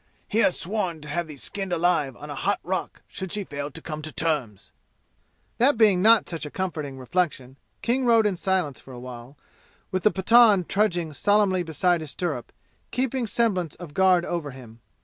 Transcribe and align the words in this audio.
He 0.27 0.39
has 0.39 0.59
sworn 0.59 0.99
to 1.01 1.09
have 1.09 1.27
thee 1.27 1.35
skinned 1.35 1.71
alive 1.71 2.15
on 2.17 2.31
a 2.31 2.33
hot 2.33 2.59
rock 2.63 3.03
should 3.07 3.31
she 3.31 3.43
fail 3.43 3.69
to 3.69 3.81
come 3.83 4.01
to 4.01 4.11
terms!" 4.11 4.71
That 5.59 5.77
being 5.77 6.01
not 6.01 6.27
such 6.27 6.43
a 6.43 6.49
comforting 6.49 6.97
reflection, 6.97 7.55
King 7.83 8.05
rode 8.07 8.25
in 8.25 8.35
silence 8.35 8.79
for 8.79 8.93
a 8.93 8.99
while, 8.99 9.37
with 9.91 10.01
the 10.01 10.09
Pathan 10.09 10.65
trudging 10.67 11.13
solemnly 11.13 11.61
beside 11.61 12.01
his 12.01 12.09
stirrup 12.09 12.51
keeping 12.89 13.27
semblance 13.27 13.75
of 13.75 13.93
guard 13.93 14.25
over 14.25 14.49
him. 14.49 14.79